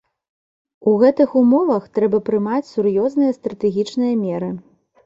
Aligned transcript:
У 0.91 0.93
гэтых 1.03 1.35
умовах 1.43 1.83
трэба 1.99 2.23
прымаць 2.31 2.65
сур'ёзныя 2.73 3.31
стратэгічныя 3.41 4.13
меры. 4.29 4.55